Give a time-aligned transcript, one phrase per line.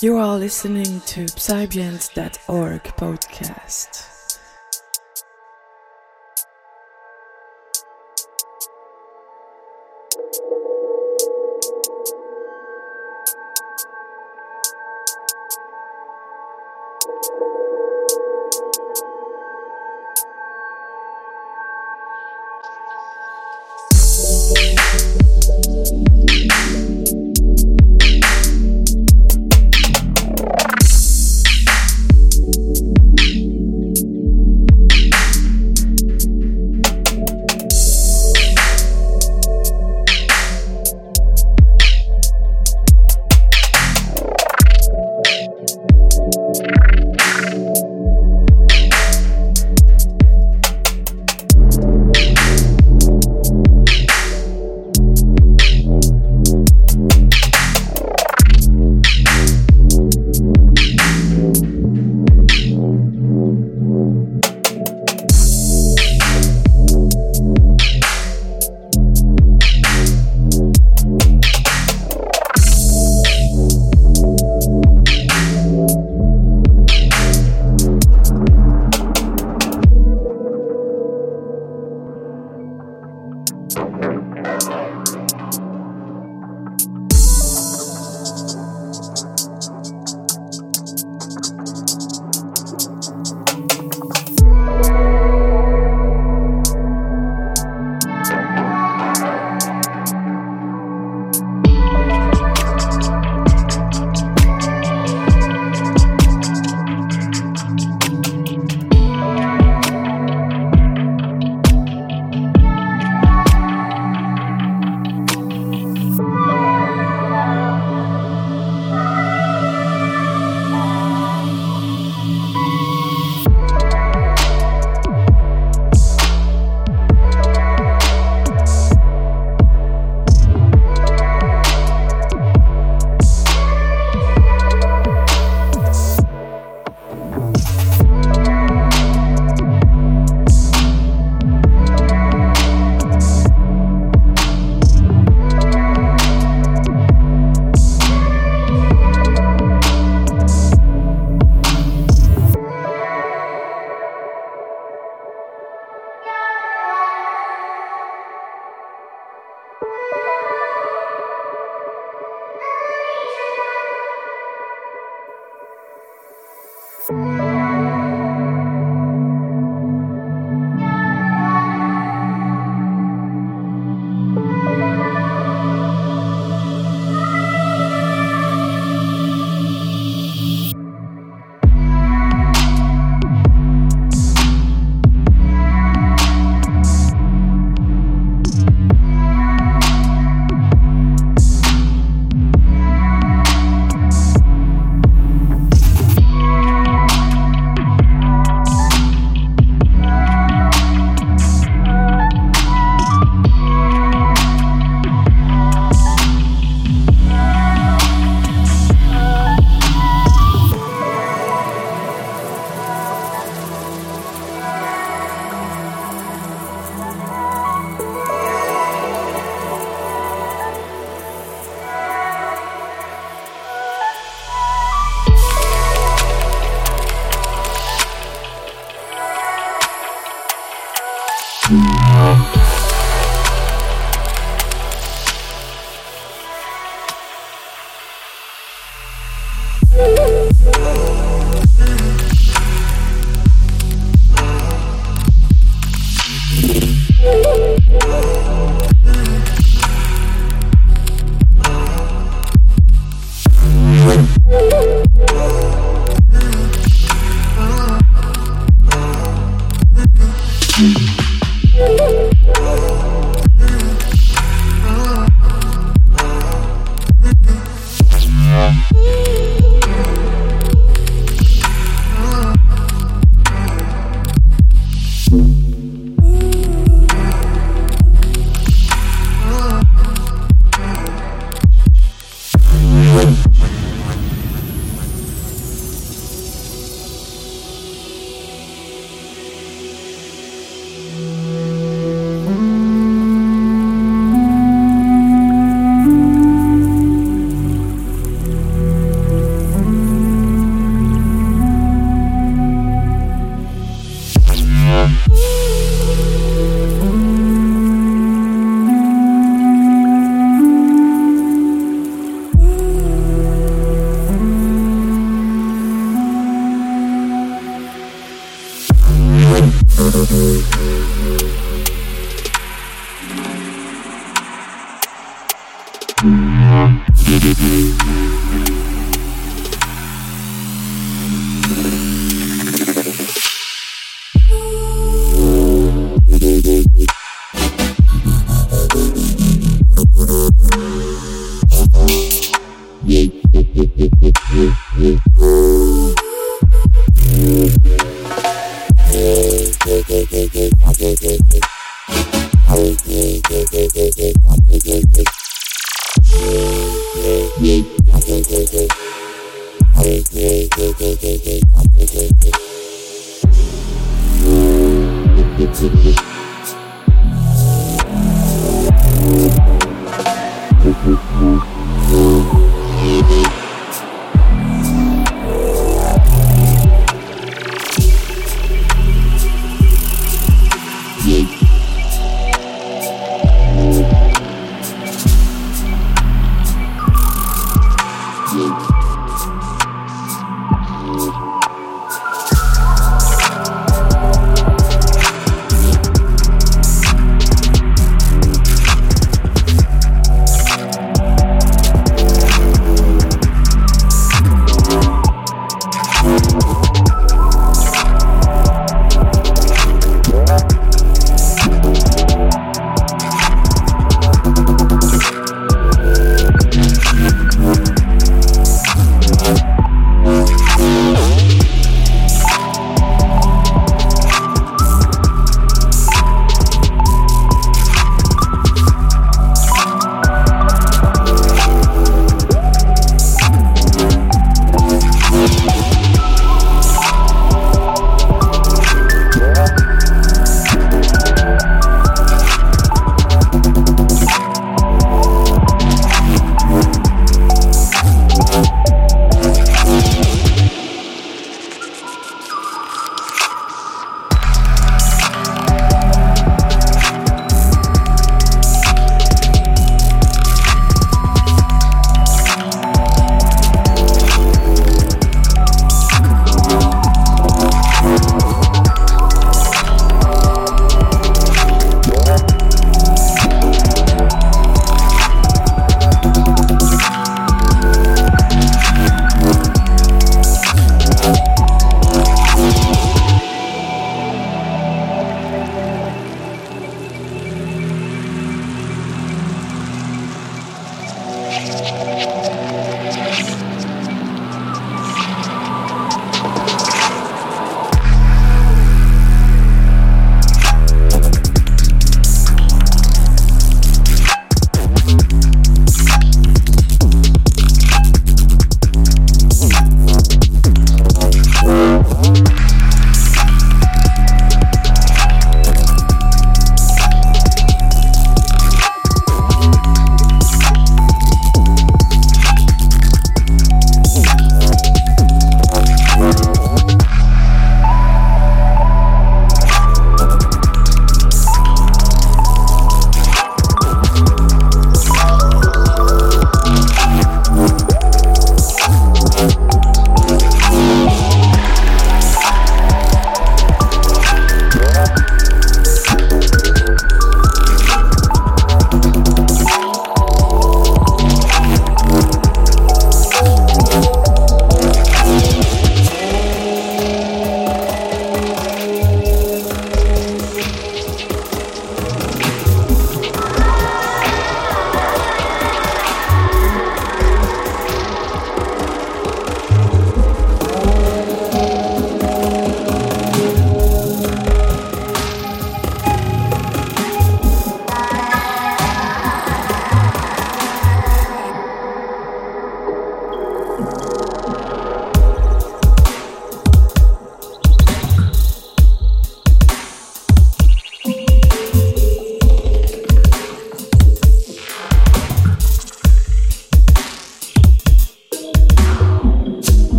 [0.00, 4.11] You are listening to Psybians.org podcast.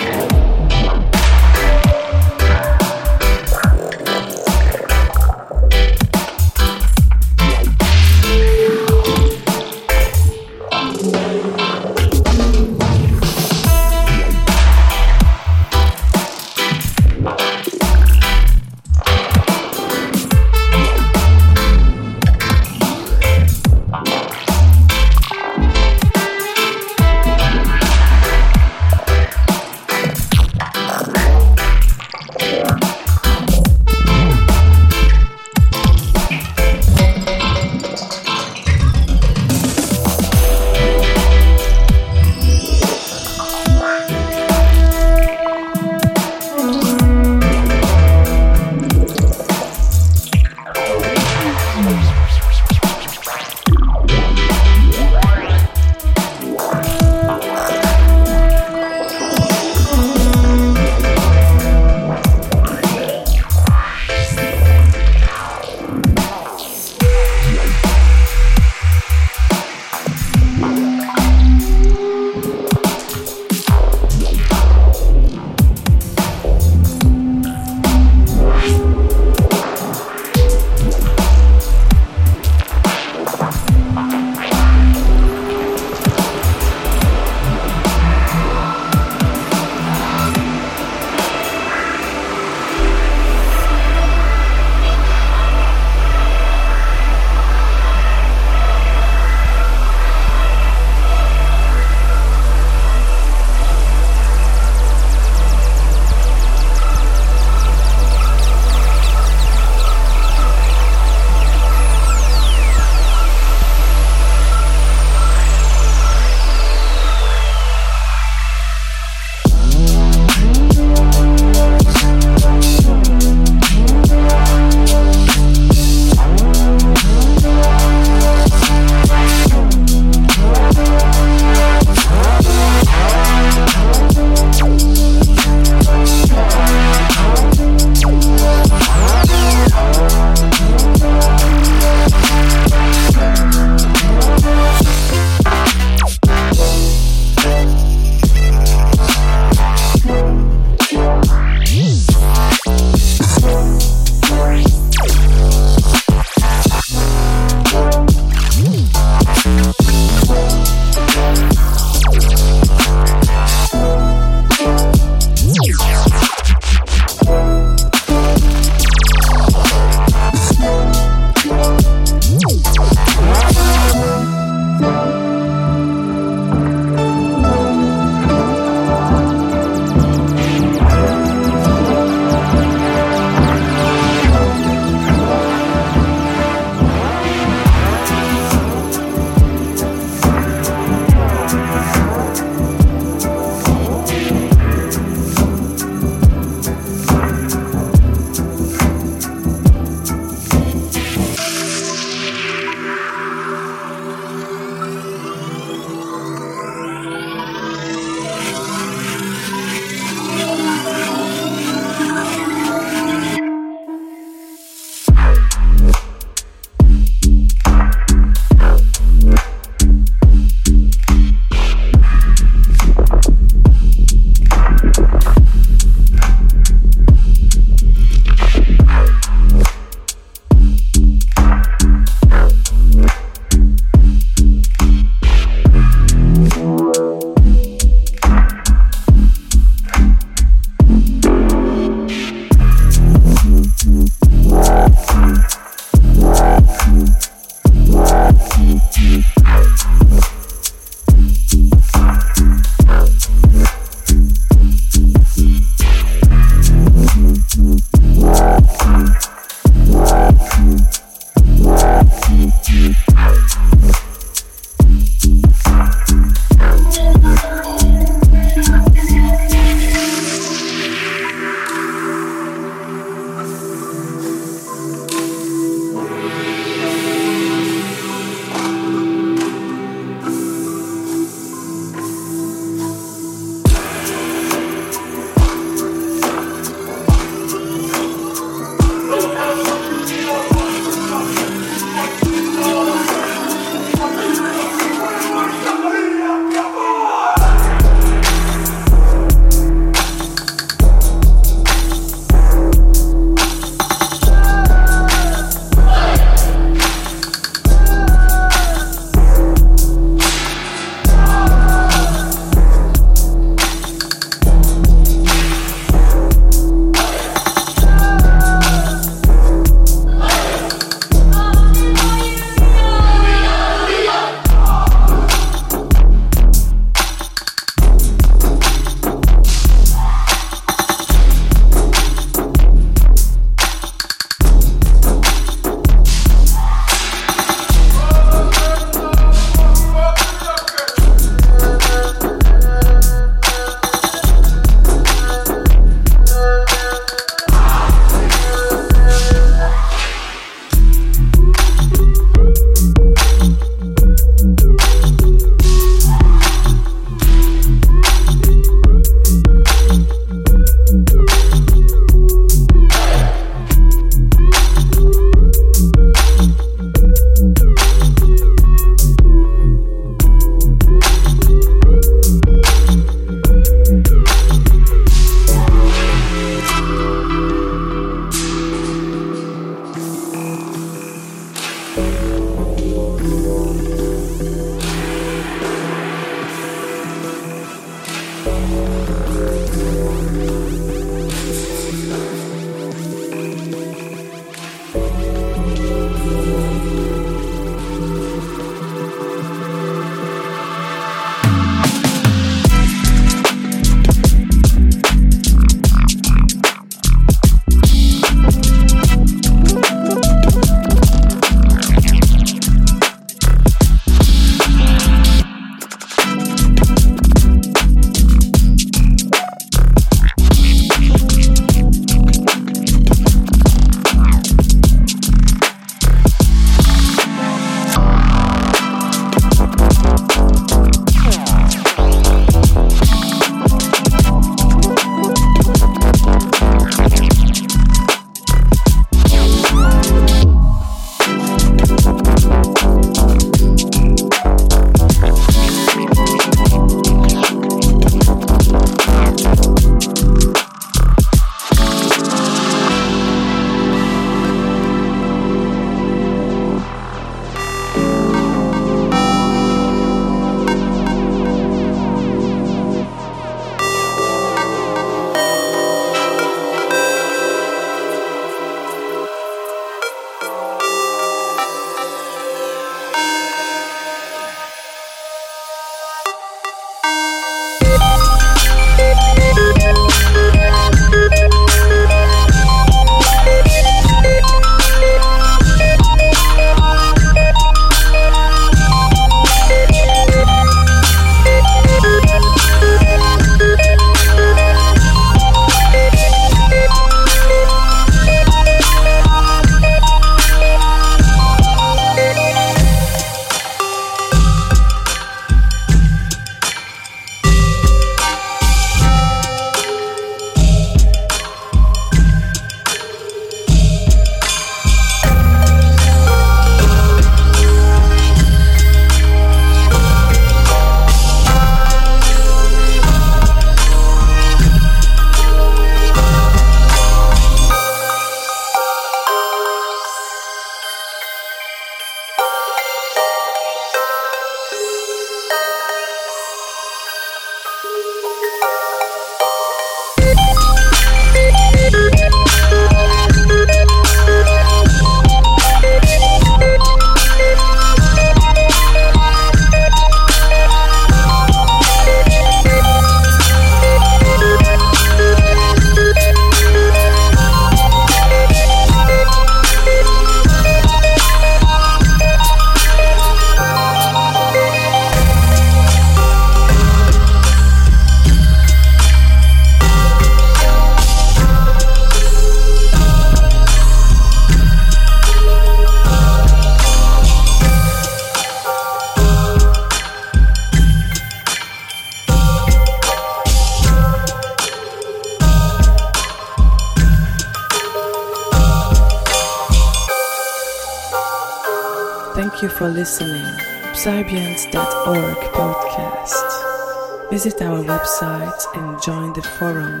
[597.90, 600.00] Website and join the forum